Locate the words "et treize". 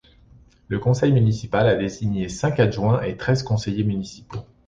3.03-3.43